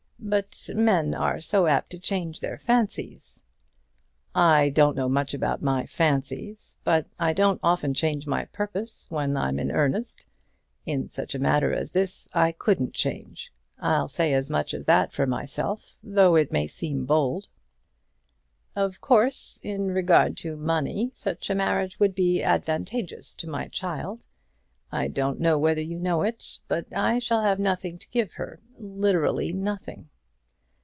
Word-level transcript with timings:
"But 0.23 0.69
men 0.75 1.13
are 1.15 1.41
so 1.41 1.65
apt 1.65 1.89
to 1.89 1.99
change 1.99 2.39
their 2.41 2.57
fancies." 2.59 3.41
"I 4.35 4.69
don't 4.69 4.95
know 4.95 5.09
much 5.09 5.33
about 5.33 5.63
my 5.63 5.85
fancies; 5.87 6.77
but 6.83 7.07
I 7.19 7.33
don't 7.33 7.59
often 7.63 7.93
change 7.95 8.27
my 8.27 8.45
purpose 8.45 9.07
when 9.09 9.35
I'm 9.35 9.57
in 9.59 9.71
earnest. 9.71 10.27
In 10.85 11.09
such 11.09 11.33
a 11.35 11.39
matter 11.39 11.73
as 11.73 11.91
this 11.93 12.29
I 12.35 12.51
couldn't 12.53 12.93
change. 12.93 13.51
I'll 13.79 14.07
say 14.07 14.31
as 14.35 14.47
much 14.49 14.73
as 14.75 14.85
that 14.85 15.11
for 15.11 15.25
myself, 15.25 15.97
though 16.03 16.35
it 16.35 16.51
may 16.51 16.67
seem 16.67 17.05
bold." 17.07 17.47
"Of 18.75 19.01
course, 19.01 19.59
in 19.63 19.87
regard 19.91 20.37
to 20.37 20.55
money 20.55 21.09
such 21.15 21.49
a 21.49 21.55
marriage 21.55 21.99
would 21.99 22.13
be 22.13 22.43
advantageous 22.43 23.33
to 23.33 23.49
my 23.49 23.67
child. 23.69 24.27
I 24.93 25.07
don't 25.07 25.39
know 25.39 25.57
whether 25.57 25.81
you 25.81 25.97
know 25.97 26.21
it, 26.21 26.59
but 26.67 26.85
I 26.95 27.17
shall 27.19 27.41
have 27.41 27.59
nothing 27.59 27.97
to 27.97 28.09
give 28.09 28.33
her 28.33 28.59
literally 28.77 29.51
nothing." 29.53 30.09